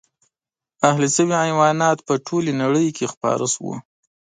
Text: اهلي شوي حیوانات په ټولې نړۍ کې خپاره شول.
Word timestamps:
اهلي 0.89 1.09
شوي 1.15 1.35
حیوانات 1.43 1.97
په 2.07 2.13
ټولې 2.27 2.51
نړۍ 2.61 2.87
کې 2.97 3.05
خپاره 3.13 3.45
شول. 3.53 3.77